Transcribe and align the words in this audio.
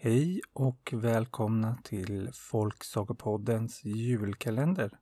Hej 0.00 0.40
och 0.52 0.90
välkomna 0.92 1.76
till 1.84 2.30
Folksagopoddens 2.32 3.84
julkalender. 3.84 4.98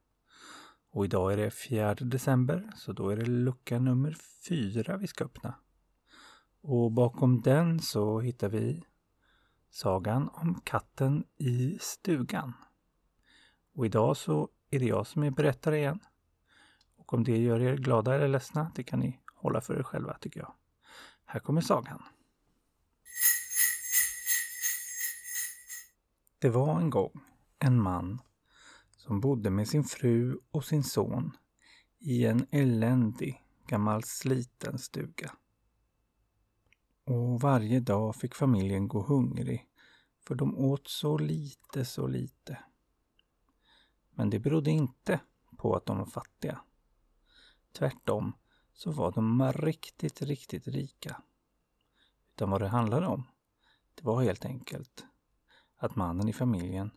Och 0.90 1.04
idag 1.04 1.32
är 1.32 1.36
det 1.36 1.50
4 1.50 1.94
december, 1.94 2.70
så 2.76 2.92
då 2.92 3.08
är 3.08 3.16
det 3.16 3.26
lucka 3.26 3.78
nummer 3.78 4.16
4 4.48 4.96
vi 4.96 5.06
ska 5.06 5.24
öppna. 5.24 5.54
Och 6.62 6.92
bakom 6.92 7.40
den 7.40 7.80
så 7.80 8.20
hittar 8.20 8.48
vi 8.48 8.84
sagan 9.70 10.28
om 10.28 10.60
katten 10.64 11.24
i 11.36 11.78
stugan. 11.80 12.52
Och 13.74 13.86
idag 13.86 14.16
så 14.16 14.48
är 14.70 14.78
det 14.78 14.86
jag 14.86 15.06
som 15.06 15.22
är 15.22 15.30
berättare 15.30 15.78
igen. 15.78 16.00
Och 16.96 17.14
om 17.14 17.24
det 17.24 17.38
gör 17.38 17.60
er 17.60 17.76
glada 17.76 18.14
eller 18.14 18.28
ledsna, 18.28 18.72
det 18.74 18.82
kan 18.82 19.00
ni 19.00 19.20
hålla 19.34 19.60
för 19.60 19.78
er 19.78 19.82
själva 19.82 20.18
tycker 20.20 20.40
jag. 20.40 20.54
Här 21.24 21.40
kommer 21.40 21.60
sagan. 21.60 22.02
Det 26.46 26.50
var 26.50 26.80
en 26.80 26.90
gång 26.90 27.20
en 27.58 27.82
man 27.82 28.20
som 28.90 29.20
bodde 29.20 29.50
med 29.50 29.68
sin 29.68 29.84
fru 29.84 30.38
och 30.50 30.64
sin 30.64 30.84
son 30.84 31.36
i 31.98 32.26
en 32.26 32.46
eländig 32.50 33.44
gammal 33.66 34.02
sliten 34.02 34.78
stuga. 34.78 35.32
Och 37.04 37.40
varje 37.40 37.80
dag 37.80 38.16
fick 38.16 38.34
familjen 38.34 38.88
gå 38.88 39.02
hungrig 39.02 39.68
för 40.26 40.34
de 40.34 40.58
åt 40.58 40.88
så 40.88 41.18
lite, 41.18 41.84
så 41.84 42.06
lite. 42.06 42.58
Men 44.10 44.30
det 44.30 44.38
berodde 44.38 44.70
inte 44.70 45.20
på 45.56 45.76
att 45.76 45.86
de 45.86 45.98
var 45.98 46.06
fattiga. 46.06 46.60
Tvärtom 47.72 48.32
så 48.72 48.90
var 48.90 49.12
de 49.12 49.52
riktigt, 49.52 50.22
riktigt 50.22 50.68
rika. 50.68 51.22
Utan 52.34 52.50
vad 52.50 52.60
det 52.60 52.68
handlade 52.68 53.06
om, 53.06 53.24
det 53.94 54.04
var 54.04 54.22
helt 54.22 54.44
enkelt 54.44 55.06
att 55.76 55.96
mannen 55.96 56.28
i 56.28 56.32
familjen 56.32 56.90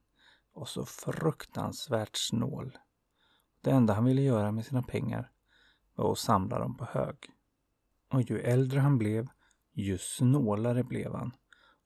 var 0.53 0.65
så 0.65 0.85
fruktansvärt 0.85 2.17
snål. 2.17 2.77
Det 3.61 3.71
enda 3.71 3.93
han 3.93 4.05
ville 4.05 4.21
göra 4.21 4.51
med 4.51 4.65
sina 4.65 4.83
pengar 4.83 5.31
var 5.95 6.11
att 6.11 6.17
samla 6.17 6.59
dem 6.59 6.77
på 6.77 6.85
hög. 6.85 7.15
Och 8.13 8.21
ju 8.21 8.39
äldre 8.39 8.79
han 8.79 8.97
blev, 8.97 9.27
ju 9.73 9.97
snålare 9.97 10.83
blev 10.83 11.15
han. 11.15 11.31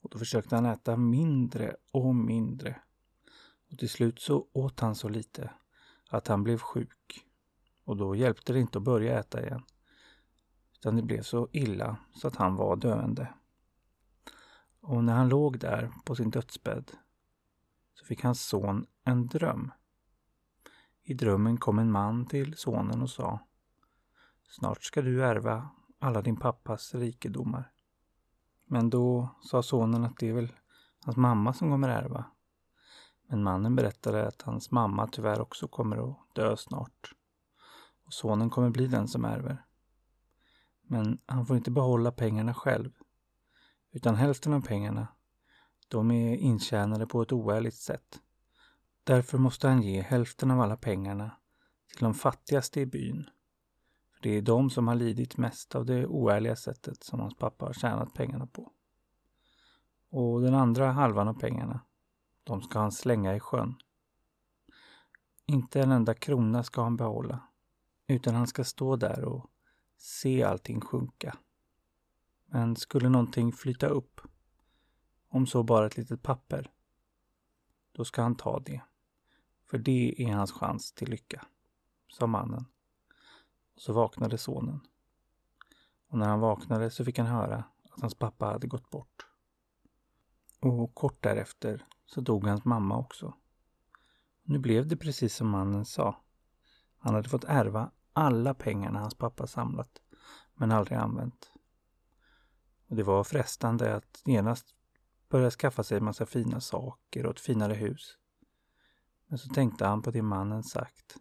Och 0.03 0.09
då 0.09 0.19
försökte 0.19 0.55
han 0.55 0.65
äta 0.65 0.97
mindre 0.97 1.75
och 1.91 2.15
mindre. 2.15 2.81
Och 3.71 3.79
till 3.79 3.89
slut 3.89 4.19
så 4.19 4.47
åt 4.53 4.79
han 4.79 4.95
så 4.95 5.09
lite 5.09 5.51
att 6.09 6.27
han 6.27 6.43
blev 6.43 6.57
sjuk. 6.57 7.25
Och 7.83 7.97
då 7.97 8.15
hjälpte 8.15 8.53
det 8.53 8.59
inte 8.59 8.77
att 8.77 8.83
börja 8.83 9.19
äta 9.19 9.45
igen. 9.45 9.63
Utan 10.73 10.95
det 10.95 11.03
blev 11.03 11.21
så 11.21 11.47
illa 11.51 11.97
så 12.15 12.27
att 12.27 12.35
han 12.35 12.55
var 12.55 12.75
döende. 12.75 13.33
Och 14.83 15.03
när 15.03 15.13
han 15.13 15.29
låg 15.29 15.59
där 15.59 15.91
på 16.05 16.15
sin 16.15 16.29
dödsbädd 16.29 16.91
så 17.93 18.05
fick 18.05 18.23
hans 18.23 18.45
son 18.45 18.85
en 19.03 19.27
dröm. 19.27 19.71
I 21.03 21.13
drömmen 21.13 21.57
kom 21.57 21.79
en 21.79 21.91
man 21.91 22.25
till 22.25 22.57
sonen 22.57 23.01
och 23.01 23.09
sa 23.09 23.39
Snart 24.47 24.83
ska 24.83 25.01
du 25.01 25.25
ärva 25.25 25.69
alla 25.99 26.21
din 26.21 26.35
pappas 26.35 26.95
rikedomar. 26.95 27.71
Men 28.65 28.89
då 28.89 29.35
sa 29.41 29.63
sonen 29.63 30.03
att 30.03 30.17
det 30.17 30.29
är 30.29 30.33
väl 30.33 30.53
hans 31.05 31.17
mamma 31.17 31.53
som 31.53 31.69
kommer 31.69 31.89
ärva. 31.89 32.25
Men 33.27 33.43
mannen 33.43 33.75
berättade 33.75 34.27
att 34.27 34.41
hans 34.41 34.71
mamma 34.71 35.07
tyvärr 35.07 35.41
också 35.41 35.67
kommer 35.67 36.11
att 36.11 36.35
dö 36.35 36.57
snart. 36.57 37.13
Och 38.05 38.13
sonen 38.13 38.49
kommer 38.49 38.69
bli 38.69 38.87
den 38.87 39.07
som 39.07 39.25
ärver. 39.25 39.65
Men 40.81 41.17
han 41.25 41.45
får 41.45 41.57
inte 41.57 41.71
behålla 41.71 42.11
pengarna 42.11 42.53
själv. 42.53 42.91
Utan 43.95 44.15
hälften 44.15 44.53
av 44.53 44.61
pengarna, 44.61 45.07
de 45.87 46.11
är 46.11 46.35
intjänade 46.35 47.07
på 47.07 47.21
ett 47.21 47.31
oärligt 47.31 47.75
sätt. 47.75 48.19
Därför 49.03 49.37
måste 49.37 49.67
han 49.67 49.81
ge 49.81 50.01
hälften 50.01 50.51
av 50.51 50.61
alla 50.61 50.77
pengarna 50.77 51.31
till 51.87 52.03
de 52.03 52.13
fattigaste 52.13 52.81
i 52.81 52.85
byn. 52.85 53.29
För 54.13 54.21
det 54.21 54.29
är 54.29 54.41
de 54.41 54.69
som 54.69 54.87
har 54.87 54.95
lidit 54.95 55.37
mest 55.37 55.75
av 55.75 55.85
det 55.85 56.05
oärliga 56.05 56.55
sättet 56.55 57.03
som 57.03 57.19
hans 57.19 57.37
pappa 57.37 57.65
har 57.65 57.73
tjänat 57.73 58.13
pengarna 58.13 58.47
på. 58.47 58.71
Och 60.09 60.41
den 60.41 60.53
andra 60.53 60.91
halvan 60.91 61.27
av 61.27 61.33
pengarna, 61.33 61.81
de 62.43 62.61
ska 62.61 62.79
han 62.79 62.91
slänga 62.91 63.35
i 63.35 63.39
sjön. 63.39 63.75
Inte 65.45 65.81
en 65.81 65.91
enda 65.91 66.13
krona 66.13 66.63
ska 66.63 66.83
han 66.83 66.97
behålla, 66.97 67.47
utan 68.07 68.35
han 68.35 68.47
ska 68.47 68.63
stå 68.63 68.95
där 68.95 69.23
och 69.23 69.49
se 69.97 70.43
allting 70.43 70.81
sjunka. 70.81 71.37
Men 72.53 72.75
skulle 72.75 73.09
någonting 73.09 73.53
flyta 73.53 73.87
upp, 73.87 74.21
om 75.29 75.47
så 75.47 75.63
bara 75.63 75.85
ett 75.85 75.97
litet 75.97 76.23
papper, 76.23 76.71
då 77.91 78.05
ska 78.05 78.21
han 78.21 78.35
ta 78.35 78.59
det. 78.59 78.81
För 79.65 79.77
det 79.77 80.15
är 80.17 80.33
hans 80.33 80.51
chans 80.51 80.93
till 80.93 81.09
lycka, 81.09 81.45
sa 82.07 82.27
mannen. 82.27 82.65
Och 83.75 83.81
så 83.81 83.93
vaknade 83.93 84.37
sonen. 84.37 84.79
Och 86.07 86.17
när 86.17 86.27
han 86.27 86.39
vaknade 86.39 86.91
så 86.91 87.05
fick 87.05 87.17
han 87.17 87.27
höra 87.27 87.63
att 87.83 88.01
hans 88.01 88.15
pappa 88.15 88.45
hade 88.45 88.67
gått 88.67 88.89
bort. 88.89 89.25
Och 90.59 90.95
kort 90.95 91.23
därefter 91.23 91.85
så 92.05 92.21
dog 92.21 92.47
hans 92.47 92.65
mamma 92.65 92.97
också. 92.97 93.33
Nu 94.43 94.59
blev 94.59 94.87
det 94.87 94.97
precis 94.97 95.35
som 95.35 95.49
mannen 95.49 95.85
sa. 95.85 96.23
Han 96.97 97.15
hade 97.15 97.29
fått 97.29 97.43
ärva 97.43 97.91
alla 98.13 98.53
pengarna 98.53 98.99
hans 98.99 99.15
pappa 99.15 99.47
samlat, 99.47 100.01
men 100.53 100.71
aldrig 100.71 100.97
använt. 100.97 101.52
Och 102.93 102.97
det 102.97 103.03
var 103.03 103.23
frestande 103.23 103.95
att 103.95 104.21
genast 104.25 104.75
börja 105.29 105.51
skaffa 105.51 105.83
sig 105.83 105.97
en 105.97 106.03
massa 106.03 106.25
fina 106.25 106.61
saker 106.61 107.25
och 107.25 107.31
ett 107.31 107.39
finare 107.39 107.73
hus. 107.73 108.17
Men 109.27 109.37
så 109.37 109.49
tänkte 109.49 109.85
han 109.85 110.01
på 110.01 110.11
det 110.11 110.21
mannen 110.21 110.63
sagt 110.63 111.15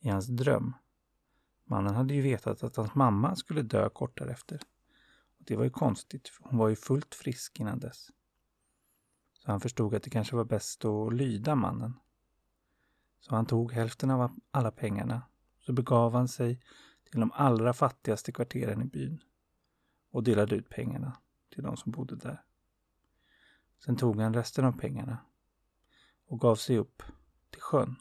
i 0.00 0.08
hans 0.08 0.26
dröm. 0.26 0.74
Mannen 1.64 1.94
hade 1.94 2.14
ju 2.14 2.22
vetat 2.22 2.62
att 2.62 2.76
hans 2.76 2.94
mamma 2.94 3.36
skulle 3.36 3.62
dö 3.62 3.88
kort 3.88 4.18
därefter. 4.18 4.60
Och 5.38 5.44
det 5.44 5.56
var 5.56 5.64
ju 5.64 5.70
konstigt, 5.70 6.28
för 6.28 6.44
hon 6.44 6.58
var 6.58 6.68
ju 6.68 6.76
fullt 6.76 7.14
frisk 7.14 7.60
innan 7.60 7.78
dess. 7.78 8.10
Så 9.32 9.50
han 9.50 9.60
förstod 9.60 9.94
att 9.94 10.02
det 10.02 10.10
kanske 10.10 10.36
var 10.36 10.44
bäst 10.44 10.84
att 10.84 11.14
lyda 11.14 11.54
mannen. 11.54 11.94
Så 13.20 13.34
han 13.34 13.46
tog 13.46 13.72
hälften 13.72 14.10
av 14.10 14.40
alla 14.50 14.70
pengarna. 14.70 15.22
Så 15.58 15.72
begav 15.72 16.12
han 16.12 16.28
sig 16.28 16.60
till 17.10 17.20
de 17.20 17.32
allra 17.32 17.72
fattigaste 17.72 18.32
kvarteren 18.32 18.82
i 18.82 18.84
byn 18.84 19.22
och 20.10 20.22
delade 20.22 20.56
ut 20.56 20.68
pengarna 20.68 21.16
till 21.54 21.62
de 21.62 21.76
som 21.76 21.92
bodde 21.92 22.16
där. 22.16 22.44
Sen 23.84 23.96
tog 23.96 24.20
han 24.20 24.34
resten 24.34 24.64
av 24.64 24.72
pengarna 24.72 25.18
och 26.26 26.40
gav 26.40 26.56
sig 26.56 26.78
upp 26.78 27.02
till 27.50 27.60
sjön. 27.60 27.96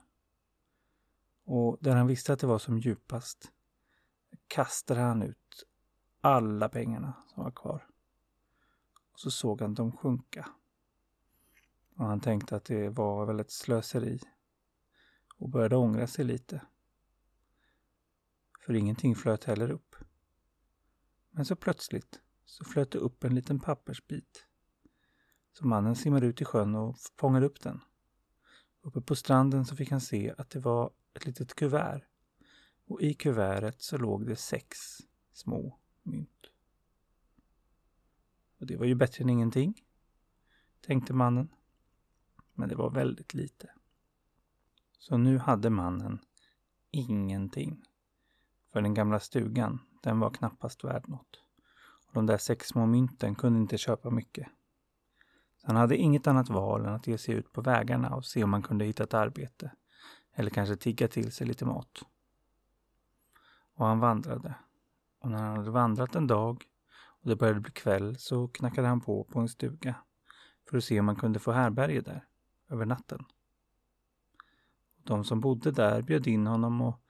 Och 1.44 1.78
där 1.82 1.96
han 1.96 2.08
visste 2.08 2.34
att 2.34 2.40
det 2.40 2.48
var 2.48 2.60
som 2.60 2.80
djupast 2.80 3.52
kastade 4.48 5.00
han 5.00 5.24
ut 5.24 5.64
alla 6.22 6.70
pengarna 6.70 7.14
som 7.28 7.44
var 7.44 7.52
kvar. 7.52 7.88
Och 9.12 9.20
så 9.20 9.32
såg 9.32 9.62
han 9.62 9.74
dem 9.74 9.98
sjunka. 9.98 10.50
Och 11.96 12.06
han 12.06 12.20
tänkte 12.20 12.56
att 12.56 12.66
det 12.66 12.90
var 12.90 13.26
väl 13.26 13.40
ett 13.40 13.52
slöseri 13.52 14.20
och 15.38 15.50
började 15.50 15.76
ångra 15.76 16.08
sig 16.08 16.26
lite. 16.26 16.62
För 18.60 18.74
ingenting 18.74 19.16
flöt 19.16 19.44
heller 19.44 19.72
upp. 19.72 19.96
Men 21.32 21.46
så 21.46 21.56
plötsligt 21.56 22.22
så 22.46 22.64
flöt 22.64 22.92
det 22.92 22.98
upp 22.98 23.24
en 23.24 23.36
liten 23.36 23.60
pappersbit. 23.60 24.46
Så 25.52 25.68
mannen 25.68 25.96
simmade 25.96 26.26
ut 26.26 26.42
i 26.42 26.46
sjön 26.46 26.76
och 26.76 26.98
fångade 27.18 27.46
upp 27.46 27.62
den. 27.62 27.82
Uppe 28.82 29.02
på 29.02 29.16
stranden 29.16 29.66
så 29.66 29.76
fick 29.76 29.92
han 29.92 30.02
se 30.02 30.34
att 30.38 30.50
det 30.50 30.60
var 30.60 30.92
ett 31.14 31.26
litet 31.26 31.56
kuvert. 31.56 32.02
Och 32.86 33.02
i 33.02 33.14
kuvertet 33.14 33.82
så 33.82 33.98
låg 33.98 34.26
det 34.26 34.36
sex 34.36 34.78
små 35.32 35.80
mynt. 36.04 36.52
Och 38.60 38.66
det 38.66 38.78
var 38.78 38.86
ju 38.86 38.96
bättre 38.96 39.24
än 39.24 39.30
ingenting, 39.30 39.86
tänkte 40.82 41.14
mannen. 41.14 41.50
Men 42.54 42.70
det 42.70 42.76
var 42.76 42.90
väldigt 42.90 43.34
lite. 43.34 43.70
Så 44.98 45.18
nu 45.18 45.38
hade 45.38 45.70
mannen 45.70 46.20
ingenting. 46.92 47.86
För 48.72 48.82
den 48.82 48.94
gamla 48.94 49.20
stugan 49.20 49.80
den 50.02 50.20
var 50.20 50.30
knappast 50.30 50.84
värd 50.84 51.10
något. 51.10 51.44
Och 52.08 52.14
de 52.14 52.26
där 52.26 52.38
sex 52.38 52.68
små 52.68 52.86
mynten 52.86 53.36
kunde 53.36 53.60
inte 53.60 53.78
köpa 53.78 54.10
mycket. 54.10 54.48
Så 55.58 55.68
han 55.68 55.76
hade 55.76 55.98
inget 55.98 56.28
annat 56.28 56.50
val 56.50 56.86
än 56.86 56.94
att 56.94 57.08
ge 57.08 57.18
sig 57.18 57.36
ut 57.36 57.54
på 57.54 57.62
vägarna 57.62 58.16
och 58.16 58.26
se 58.26 58.44
om 58.44 58.54
han 58.54 58.64
kunde 58.64 58.86
hitta 58.86 59.04
ett 59.04 59.14
arbete. 59.14 59.72
Eller 60.34 60.50
kanske 60.50 60.76
tigga 60.76 61.08
till 61.08 61.32
sig 61.32 61.48
lite 61.48 61.66
mat. 61.66 62.04
Och 63.74 63.86
han 63.86 64.00
vandrade. 64.00 64.56
Och 65.20 65.32
när 65.32 65.38
han 65.38 65.58
hade 65.58 65.72
vandrat 65.72 66.16
en 66.16 66.28
dag 66.28 66.64
och 67.22 67.30
det 67.30 67.36
började 67.36 67.60
bli 67.60 67.72
kväll 67.72 68.18
så 68.18 68.48
knackade 68.48 68.88
han 68.88 69.02
på 69.02 69.24
på 69.24 69.40
en 69.40 69.50
stuga 69.50 69.96
för 70.70 70.78
att 70.78 70.84
se 70.84 71.00
om 71.00 71.08
han 71.08 71.16
kunde 71.16 71.40
få 71.40 71.52
härberge 71.52 72.02
där 72.02 72.26
över 72.70 72.86
natten. 72.86 73.26
De 75.04 75.24
som 75.24 75.40
bodde 75.40 75.72
där 75.72 76.02
bjöd 76.02 76.28
in 76.28 76.48
honom 76.48 76.82
och 76.82 77.02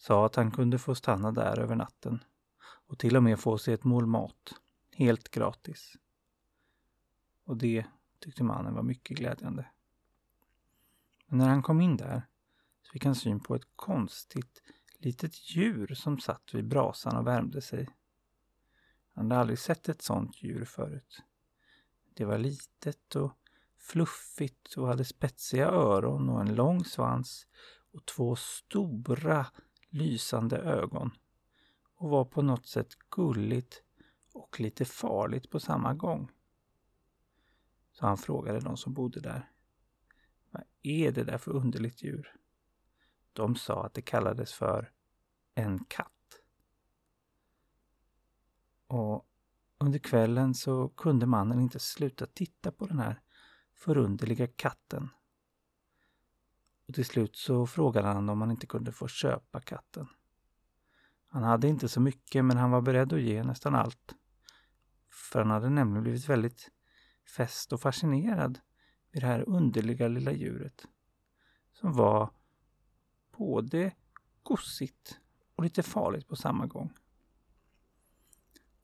sa 0.00 0.26
att 0.26 0.36
han 0.36 0.50
kunde 0.50 0.78
få 0.78 0.94
stanna 0.94 1.32
där 1.32 1.58
över 1.58 1.76
natten 1.76 2.24
och 2.62 2.98
till 2.98 3.16
och 3.16 3.22
med 3.22 3.40
få 3.40 3.58
sig 3.58 3.74
ett 3.74 3.84
mål 3.84 4.06
mat, 4.06 4.54
helt 4.92 5.28
gratis. 5.28 5.96
Och 7.44 7.56
det 7.56 7.86
tyckte 8.18 8.44
mannen 8.44 8.74
var 8.74 8.82
mycket 8.82 9.16
glädjande. 9.16 9.66
Men 11.26 11.38
när 11.38 11.48
han 11.48 11.62
kom 11.62 11.80
in 11.80 11.96
där 11.96 12.22
så 12.82 12.92
fick 12.92 13.04
han 13.04 13.14
syn 13.14 13.40
på 13.40 13.54
ett 13.54 13.68
konstigt 13.76 14.62
litet 14.98 15.50
djur 15.50 15.94
som 15.94 16.18
satt 16.18 16.54
vid 16.54 16.68
brasan 16.68 17.16
och 17.16 17.26
värmde 17.26 17.62
sig. 17.62 17.88
Han 19.14 19.30
hade 19.30 19.40
aldrig 19.40 19.58
sett 19.58 19.88
ett 19.88 20.02
sådant 20.02 20.42
djur 20.42 20.64
förut. 20.64 21.22
Det 22.14 22.24
var 22.24 22.38
litet 22.38 23.16
och 23.16 23.32
fluffigt 23.78 24.74
och 24.74 24.86
hade 24.86 25.04
spetsiga 25.04 25.66
öron 25.66 26.28
och 26.28 26.40
en 26.40 26.54
lång 26.54 26.84
svans 26.84 27.46
och 27.92 28.06
två 28.06 28.36
stora 28.36 29.46
lysande 29.90 30.56
ögon 30.56 31.10
och 31.94 32.10
var 32.10 32.24
på 32.24 32.42
något 32.42 32.66
sätt 32.66 32.94
gulligt 33.10 33.82
och 34.32 34.60
lite 34.60 34.84
farligt 34.84 35.50
på 35.50 35.60
samma 35.60 35.94
gång. 35.94 36.30
Så 37.92 38.06
han 38.06 38.18
frågade 38.18 38.60
de 38.60 38.76
som 38.76 38.94
bodde 38.94 39.20
där. 39.20 39.50
Vad 40.50 40.62
är 40.82 41.12
det 41.12 41.24
där 41.24 41.38
för 41.38 41.50
underligt 41.50 42.02
djur? 42.02 42.36
De 43.32 43.56
sa 43.56 43.86
att 43.86 43.94
det 43.94 44.02
kallades 44.02 44.52
för 44.52 44.92
en 45.54 45.84
katt. 45.84 46.40
Och 48.86 49.26
under 49.78 49.98
kvällen 49.98 50.54
så 50.54 50.88
kunde 50.88 51.26
mannen 51.26 51.60
inte 51.60 51.78
sluta 51.78 52.26
titta 52.26 52.72
på 52.72 52.86
den 52.86 52.98
här 52.98 53.20
förunderliga 53.74 54.46
katten. 54.46 55.08
Och 56.90 56.94
till 56.94 57.04
slut 57.04 57.36
så 57.36 57.66
frågade 57.66 58.08
han 58.08 58.28
om 58.28 58.40
han 58.40 58.50
inte 58.50 58.66
kunde 58.66 58.92
få 58.92 59.08
köpa 59.08 59.60
katten. 59.60 60.08
Han 61.28 61.42
hade 61.42 61.68
inte 61.68 61.88
så 61.88 62.00
mycket 62.00 62.44
men 62.44 62.56
han 62.56 62.70
var 62.70 62.80
beredd 62.80 63.12
att 63.12 63.20
ge 63.20 63.42
nästan 63.42 63.74
allt. 63.74 64.14
För 65.10 65.38
han 65.38 65.50
hade 65.50 65.70
nämligen 65.70 66.02
blivit 66.02 66.28
väldigt 66.28 66.70
fäst 67.36 67.72
och 67.72 67.80
fascinerad 67.80 68.58
vid 69.12 69.22
det 69.22 69.26
här 69.26 69.48
underliga 69.48 70.08
lilla 70.08 70.32
djuret. 70.32 70.86
Som 71.72 71.92
var 71.92 72.30
både 73.36 73.92
gossigt 74.42 75.20
och 75.54 75.64
lite 75.64 75.82
farligt 75.82 76.28
på 76.28 76.36
samma 76.36 76.66
gång. 76.66 76.92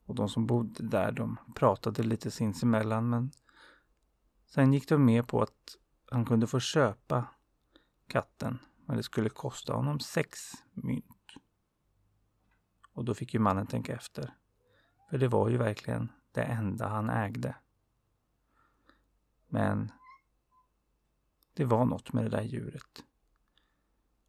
Och 0.05 0.15
de 0.15 0.29
som 0.29 0.45
bodde 0.45 0.83
där 0.83 1.11
de 1.11 1.37
pratade 1.55 2.03
lite 2.03 2.31
sinsemellan 2.31 3.09
men 3.09 3.31
sen 4.45 4.73
gick 4.73 4.89
de 4.89 5.05
med 5.05 5.27
på 5.27 5.41
att 5.41 5.77
han 6.11 6.25
kunde 6.25 6.47
få 6.47 6.59
köpa 6.59 7.25
katten 8.07 8.59
men 8.85 8.97
det 8.97 9.03
skulle 9.03 9.29
kosta 9.29 9.73
honom 9.73 9.99
sex 9.99 10.51
mynt. 10.73 11.05
Och 12.93 13.05
då 13.05 13.13
fick 13.13 13.33
ju 13.33 13.39
mannen 13.39 13.67
tänka 13.67 13.95
efter. 13.95 14.33
För 15.09 15.17
det 15.17 15.27
var 15.27 15.49
ju 15.49 15.57
verkligen 15.57 16.11
det 16.31 16.43
enda 16.43 16.87
han 16.87 17.09
ägde. 17.09 17.55
Men 19.47 19.91
det 21.53 21.65
var 21.65 21.85
något 21.85 22.13
med 22.13 22.23
det 22.23 22.29
där 22.29 22.41
djuret. 22.41 23.03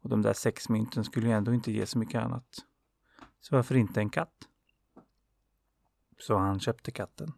Och 0.01 0.09
de 0.09 0.21
där 0.21 0.33
sex 0.33 0.69
mynten 0.69 1.03
skulle 1.03 1.27
ju 1.27 1.33
ändå 1.33 1.53
inte 1.53 1.71
ge 1.71 1.85
så 1.85 1.99
mycket 1.99 2.21
annat. 2.21 2.65
Så 3.39 3.55
varför 3.55 3.75
inte 3.75 3.99
en 3.99 4.09
katt? 4.09 4.47
Så 6.17 6.37
han 6.37 6.59
köpte 6.59 6.91
katten. 6.91 7.33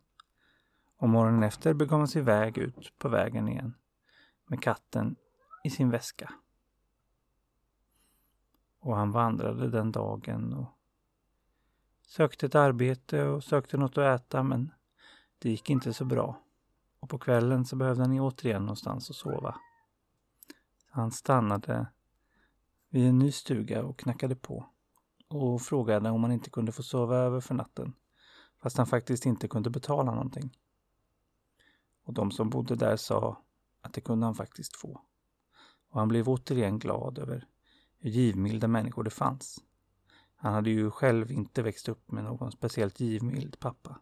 Och 0.98 1.10
morgonen 1.10 1.44
efter 1.44 1.74
begav 1.74 2.00
han 2.00 2.08
sig 2.08 2.22
iväg 2.22 2.58
ut 2.58 2.94
på 2.98 3.10
vägen 3.10 3.48
igen 3.48 3.74
med 4.46 4.64
katten 4.64 5.16
i 5.63 5.69
sin 5.69 5.90
väska. 5.90 6.34
Och 8.80 8.96
han 8.96 9.12
vandrade 9.12 9.69
den 9.69 9.92
dagen 9.92 10.54
och 10.54 10.66
sökte 12.08 12.46
ett 12.46 12.56
arbete 12.56 13.24
och 13.24 13.44
sökte 13.44 13.78
något 13.78 13.98
att 13.98 14.22
äta 14.22 14.44
men 14.44 14.72
det 15.40 15.50
gick 15.50 15.69
inte 15.69 15.94
så 15.94 16.06
bra. 16.06 16.42
Och 17.00 17.10
på 17.10 17.18
kvällen 17.18 17.66
så 17.66 17.75
behövde 17.75 18.04
han 18.04 18.19
återigen 18.19 18.62
någonstans 18.62 19.10
att 19.10 19.16
sova. 19.16 19.56
Han 20.90 21.12
stannade 21.12 21.88
vid 22.90 23.08
en 23.08 23.19
ny 23.19 23.31
stuga 23.31 23.84
och 23.84 24.00
knackade 24.00 24.36
på 24.36 24.66
och 25.28 25.62
frågade 25.62 26.10
om 26.10 26.24
han 26.24 26.31
inte 26.31 26.50
kunde 26.50 26.72
få 26.72 26.84
sova 26.84 27.18
över 27.18 27.40
för 27.40 27.56
natten 27.56 27.94
fast 28.62 28.78
han 28.78 28.88
faktiskt 28.88 29.25
inte 29.25 29.48
kunde 29.48 29.69
betala 29.69 30.12
någonting. 30.12 30.58
Och 32.04 32.13
de 32.13 32.31
som 32.31 32.50
bodde 32.50 32.75
där 32.75 32.98
sa 32.98 33.44
att 33.81 33.94
det 33.94 34.02
kunde 34.02 34.25
han 34.25 34.36
faktiskt 34.36 34.75
få. 34.75 35.02
Och 35.92 36.00
han 36.00 36.08
blev 36.08 36.30
återigen 36.30 36.80
glad 36.80 37.18
över 37.18 37.48
hur 37.98 38.10
givmilda 38.10 38.68
människor 38.68 39.04
det 39.04 39.10
fanns. 39.10 39.64
Han 40.36 40.54
hade 40.54 40.70
ju 40.70 40.92
själv 40.92 41.32
inte 41.32 41.62
växt 41.62 41.90
upp 41.90 42.12
med 42.12 42.24
någon 42.24 42.52
speciellt 42.52 43.00
givmild 43.00 43.60
pappa. 43.60 44.00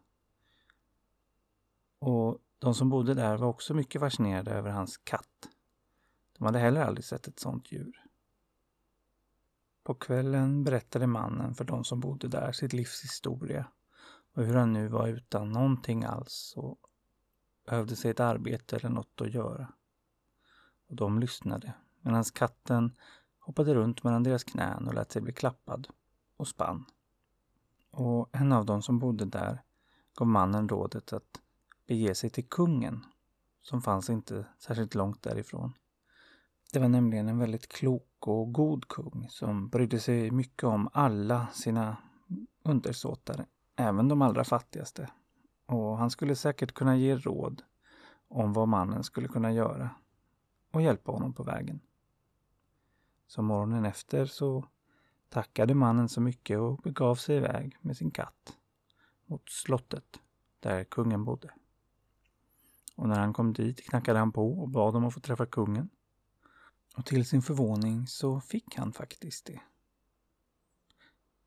Och 1.98 2.38
de 2.58 2.74
som 2.74 2.88
bodde 2.88 3.14
där 3.14 3.36
var 3.36 3.48
också 3.48 3.74
mycket 3.74 4.00
fascinerade 4.00 4.50
över 4.50 4.70
hans 4.70 4.98
katt. 4.98 5.48
De 6.38 6.44
hade 6.44 6.58
heller 6.58 6.84
aldrig 6.84 7.04
sett 7.04 7.28
ett 7.28 7.40
sådant 7.40 7.72
djur. 7.72 8.04
På 9.82 9.94
kvällen 9.94 10.64
berättade 10.64 11.06
mannen 11.06 11.54
för 11.54 11.64
de 11.64 11.84
som 11.84 12.00
bodde 12.00 12.28
där 12.28 12.52
sitt 12.52 12.72
livs 12.72 13.04
historia 13.04 13.66
och 14.34 14.44
hur 14.44 14.54
han 14.54 14.72
nu 14.72 14.88
var 14.88 15.08
utan 15.08 15.52
någonting 15.52 16.04
alls 16.04 16.54
och 16.56 16.78
behövde 17.66 17.96
sig 17.96 18.10
ett 18.10 18.20
arbete 18.20 18.76
eller 18.76 18.88
något 18.88 19.20
att 19.20 19.34
göra. 19.34 19.72
Och 20.90 20.96
de 20.96 21.18
lyssnade 21.18 21.72
medan 22.00 22.24
katten 22.24 22.96
hoppade 23.38 23.74
runt 23.74 24.04
mellan 24.04 24.22
deras 24.22 24.44
knän 24.44 24.88
och 24.88 24.94
lät 24.94 25.12
sig 25.12 25.22
bli 25.22 25.32
klappad 25.32 25.88
och 26.36 26.48
spann. 26.48 26.84
Och 27.90 28.28
en 28.32 28.52
av 28.52 28.66
dem 28.66 28.82
som 28.82 28.98
bodde 28.98 29.24
där 29.24 29.62
gav 30.14 30.28
mannen 30.28 30.68
rådet 30.68 31.12
att 31.12 31.40
bege 31.86 32.14
sig 32.14 32.30
till 32.30 32.48
kungen, 32.48 33.04
som 33.62 33.82
fanns 33.82 34.10
inte 34.10 34.46
särskilt 34.58 34.94
långt 34.94 35.22
därifrån. 35.22 35.72
Det 36.72 36.78
var 36.78 36.88
nämligen 36.88 37.28
en 37.28 37.38
väldigt 37.38 37.68
klok 37.68 38.26
och 38.26 38.52
god 38.52 38.88
kung 38.88 39.26
som 39.30 39.68
brydde 39.68 40.00
sig 40.00 40.30
mycket 40.30 40.64
om 40.64 40.88
alla 40.92 41.46
sina 41.52 41.96
undersåtar, 42.62 43.46
även 43.76 44.08
de 44.08 44.22
allra 44.22 44.44
fattigaste. 44.44 45.10
Och 45.66 45.98
han 45.98 46.10
skulle 46.10 46.36
säkert 46.36 46.72
kunna 46.72 46.96
ge 46.96 47.16
råd 47.16 47.62
om 48.28 48.52
vad 48.52 48.68
mannen 48.68 49.04
skulle 49.04 49.28
kunna 49.28 49.52
göra 49.52 49.90
och 50.70 50.82
hjälpa 50.82 51.12
honom 51.12 51.32
på 51.32 51.42
vägen. 51.42 51.80
Så 53.26 53.42
morgonen 53.42 53.84
efter 53.84 54.26
så 54.26 54.68
tackade 55.28 55.74
mannen 55.74 56.08
så 56.08 56.20
mycket 56.20 56.58
och 56.58 56.76
begav 56.76 57.14
sig 57.14 57.36
iväg 57.36 57.76
med 57.80 57.96
sin 57.96 58.10
katt 58.10 58.56
mot 59.26 59.48
slottet 59.48 60.20
där 60.60 60.84
kungen 60.84 61.24
bodde. 61.24 61.50
Och 62.96 63.08
när 63.08 63.18
han 63.18 63.32
kom 63.32 63.52
dit 63.52 63.88
knackade 63.88 64.18
han 64.18 64.32
på 64.32 64.60
och 64.60 64.68
bad 64.68 64.96
om 64.96 65.04
att 65.04 65.14
få 65.14 65.20
träffa 65.20 65.46
kungen. 65.46 65.88
Och 66.96 67.06
till 67.06 67.26
sin 67.26 67.42
förvåning 67.42 68.06
så 68.06 68.40
fick 68.40 68.76
han 68.76 68.92
faktiskt 68.92 69.46
det. 69.46 69.60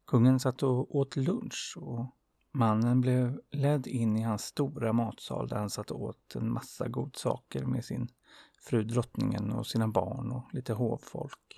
Kungen 0.06 0.40
satt 0.40 0.64
och 0.64 0.96
åt 0.96 1.16
lunch 1.16 1.78
och 1.78 2.06
mannen 2.52 3.02
blev 3.02 3.42
ledd 3.52 3.88
in 3.88 4.18
i 4.18 4.22
hans 4.22 4.44
stora 4.44 4.94
matsal 4.94 5.48
där 5.48 5.58
han 5.58 5.70
satt 5.70 5.92
och 5.92 6.02
åt 6.02 6.36
en 6.36 6.52
massa 6.52 6.88
godsaker 6.88 7.66
med 7.66 7.86
sin 7.86 8.08
fru 8.64 8.84
drottningen 8.84 9.52
och 9.52 9.68
sina 9.68 9.88
barn 9.88 10.32
och 10.32 10.54
lite 10.54 10.74
hovfolk. 10.74 11.58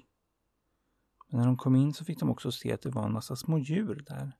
Men 1.27 1.39
när 1.39 1.47
de 1.47 1.57
kom 1.57 1.75
in 1.75 1.93
så 1.93 2.05
fick 2.05 2.19
de 2.19 2.29
också 2.29 2.51
se 2.51 2.73
att 2.73 2.81
det 2.81 2.89
var 2.89 3.05
en 3.05 3.13
massa 3.13 3.35
små 3.35 3.57
djur 3.57 4.03
där 4.07 4.37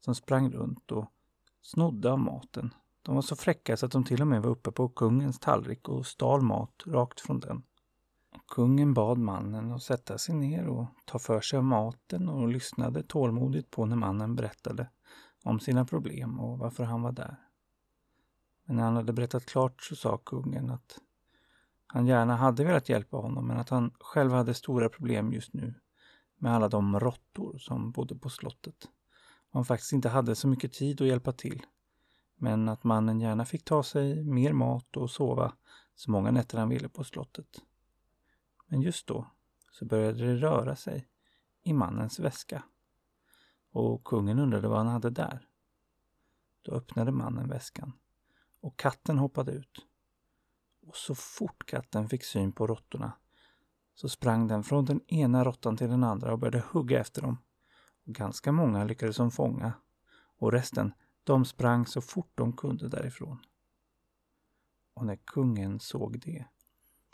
som 0.00 0.14
sprang 0.14 0.52
runt 0.52 0.92
och 0.92 1.12
snodde 1.62 2.12
av 2.12 2.18
maten. 2.18 2.74
De 3.02 3.14
var 3.14 3.22
så 3.22 3.36
fräcka 3.36 3.76
så 3.76 3.86
att 3.86 3.92
de 3.92 4.04
till 4.04 4.20
och 4.20 4.26
med 4.26 4.42
var 4.42 4.50
uppe 4.50 4.72
på 4.72 4.88
kungens 4.88 5.38
tallrik 5.38 5.88
och 5.88 6.06
stal 6.06 6.42
mat 6.42 6.82
rakt 6.86 7.20
från 7.20 7.40
den. 7.40 7.62
Kungen 8.48 8.94
bad 8.94 9.18
mannen 9.18 9.72
att 9.72 9.82
sätta 9.82 10.18
sig 10.18 10.34
ner 10.34 10.66
och 10.68 10.86
ta 11.04 11.18
för 11.18 11.40
sig 11.40 11.56
av 11.56 11.64
maten 11.64 12.28
och 12.28 12.48
lyssnade 12.48 13.02
tålmodigt 13.02 13.70
på 13.70 13.86
när 13.86 13.96
mannen 13.96 14.36
berättade 14.36 14.90
om 15.42 15.60
sina 15.60 15.84
problem 15.84 16.40
och 16.40 16.58
varför 16.58 16.84
han 16.84 17.02
var 17.02 17.12
där. 17.12 17.36
Men 18.64 18.76
när 18.76 18.82
han 18.82 18.96
hade 18.96 19.12
berättat 19.12 19.46
klart 19.46 19.82
så 19.82 19.96
sa 19.96 20.18
kungen 20.18 20.70
att 20.70 20.98
han 21.92 22.06
gärna 22.06 22.36
hade 22.36 22.64
velat 22.64 22.88
hjälpa 22.88 23.16
honom 23.16 23.46
men 23.46 23.56
att 23.56 23.68
han 23.68 23.90
själv 24.00 24.32
hade 24.32 24.54
stora 24.54 24.88
problem 24.88 25.32
just 25.32 25.52
nu 25.52 25.74
med 26.36 26.54
alla 26.54 26.68
de 26.68 27.00
råttor 27.00 27.58
som 27.58 27.90
bodde 27.90 28.14
på 28.14 28.30
slottet. 28.30 28.88
Och 29.50 29.54
han 29.54 29.64
faktiskt 29.64 29.92
inte 29.92 30.08
hade 30.08 30.34
så 30.34 30.48
mycket 30.48 30.72
tid 30.72 31.00
att 31.00 31.06
hjälpa 31.06 31.32
till. 31.32 31.66
Men 32.36 32.68
att 32.68 32.84
mannen 32.84 33.20
gärna 33.20 33.44
fick 33.44 33.64
ta 33.64 33.82
sig 33.82 34.24
mer 34.24 34.52
mat 34.52 34.96
och 34.96 35.10
sova 35.10 35.52
så 35.94 36.10
många 36.10 36.30
nätter 36.30 36.58
han 36.58 36.68
ville 36.68 36.88
på 36.88 37.04
slottet. 37.04 37.62
Men 38.66 38.82
just 38.82 39.06
då 39.06 39.26
så 39.70 39.84
började 39.84 40.26
det 40.26 40.36
röra 40.36 40.76
sig 40.76 41.08
i 41.62 41.72
mannens 41.72 42.18
väska. 42.18 42.62
Och 43.72 44.04
kungen 44.04 44.38
undrade 44.38 44.68
vad 44.68 44.78
han 44.78 44.86
hade 44.86 45.10
där. 45.10 45.48
Då 46.62 46.72
öppnade 46.72 47.12
mannen 47.12 47.48
väskan 47.48 47.92
och 48.60 48.78
katten 48.78 49.18
hoppade 49.18 49.52
ut. 49.52 49.86
Och 50.86 50.96
så 50.96 51.14
fort 51.14 51.66
katten 51.66 52.08
fick 52.08 52.24
syn 52.24 52.52
på 52.52 52.66
råttorna 52.66 53.12
så 53.94 54.08
sprang 54.08 54.48
den 54.48 54.62
från 54.62 54.84
den 54.84 55.00
ena 55.06 55.44
råttan 55.44 55.76
till 55.76 55.88
den 55.88 56.04
andra 56.04 56.32
och 56.32 56.38
började 56.38 56.64
hugga 56.70 57.00
efter 57.00 57.22
dem. 57.22 57.38
Och 58.06 58.14
ganska 58.14 58.52
många 58.52 58.84
lyckades 58.84 59.16
de 59.16 59.30
fånga 59.30 59.72
och 60.38 60.52
resten, 60.52 60.92
de 61.24 61.44
sprang 61.44 61.86
så 61.86 62.00
fort 62.00 62.32
de 62.34 62.56
kunde 62.56 62.88
därifrån. 62.88 63.38
Och 64.94 65.06
när 65.06 65.16
kungen 65.16 65.80
såg 65.80 66.20
det 66.20 66.44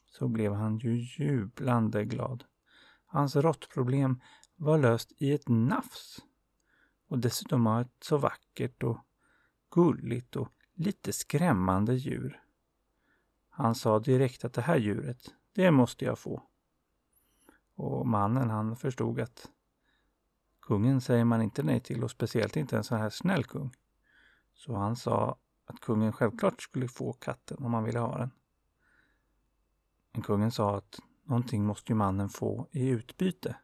så 0.06 0.28
blev 0.28 0.52
han 0.52 0.78
ju 0.78 0.96
jublande 0.96 2.04
glad. 2.04 2.44
Hans 3.06 3.37
råttproblem 3.37 4.20
var 4.56 4.78
löst 4.78 5.12
i 5.16 5.32
ett 5.32 5.48
nafs. 5.48 6.18
Och 7.08 7.18
dessutom 7.18 7.64
var 7.64 7.80
ett 7.80 7.96
så 8.00 8.16
vackert 8.16 8.82
och 8.82 8.98
gulligt 9.70 10.37
och 10.37 10.48
lite 10.75 11.12
skrämmande 11.12 11.94
djur. 11.94 12.42
Han 13.59 13.75
sa 13.75 13.99
direkt 13.99 14.45
att 14.45 14.53
det 14.53 14.62
här 14.62 14.77
djuret, 14.77 15.35
det 15.53 15.71
måste 15.71 16.05
jag 16.05 16.19
få. 16.19 16.43
Och 17.75 18.07
mannen 18.07 18.50
han 18.50 18.77
förstod 18.77 19.21
att 19.21 19.50
kungen 20.62 21.00
säger 21.00 21.25
man 21.25 21.43
inte 21.43 21.62
nej 21.62 21.81
till 21.81 22.05
och 22.05 22.11
speciellt 22.11 22.57
inte 22.57 22.77
en 22.77 22.85
så 22.85 22.97
här 22.97 23.11
snäll 23.11 23.45
kung. 23.45 23.75
Så 24.55 24.75
han 24.75 24.97
sa 24.97 25.38
att 25.65 25.81
kungen 25.81 26.12
självklart 26.12 26.62
skulle 26.62 26.88
få 26.88 27.12
katten 27.12 27.65
om 27.65 27.75
han 27.75 27.85
ville 27.85 27.99
ha 27.99 28.19
den. 28.19 28.31
Men 30.12 30.23
kungen 30.23 30.50
sa 30.50 30.77
att 30.77 31.00
någonting 31.23 31.65
måste 31.65 31.93
ju 31.93 31.97
mannen 31.97 32.29
få 32.29 32.69
i 32.71 32.88
utbyte. 32.88 33.57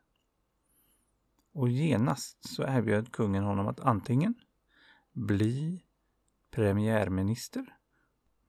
Och 1.52 1.68
genast 1.68 2.48
så 2.48 2.62
erbjöd 2.62 3.12
kungen 3.12 3.44
honom 3.44 3.66
att 3.66 3.80
antingen 3.80 4.34
bli 5.12 5.84
premiärminister 6.50 7.76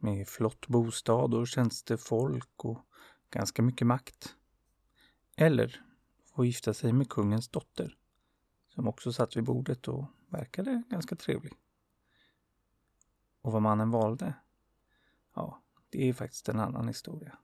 med 0.06 0.28
flott 0.28 0.68
bostad 0.68 1.34
och 1.34 1.48
tjänstefolk 1.48 2.66
och 2.66 2.80
ganska 3.30 3.62
mycket 3.62 3.88
makt. 3.88 4.36
Eller 5.36 5.82
få 6.36 6.46
gifta 6.46 6.74
sig 6.74 6.94
med 6.94 7.10
kungens 7.10 7.50
dotter 7.50 7.98
som 8.68 8.88
också 8.88 9.14
satt 9.14 9.38
vid 9.38 9.44
bordet 9.44 9.88
och 9.88 10.06
verkade 10.30 10.84
ganska 10.90 11.16
trevlig. 11.16 11.54
Och 13.42 13.52
vad 13.52 13.62
mannen 13.62 13.92
valde? 13.92 14.34
Ja, 15.34 15.62
det 15.90 16.10
är 16.10 16.14
faktiskt 16.14 16.50
en 16.50 16.60
annan 16.60 16.88
historia. 16.88 17.38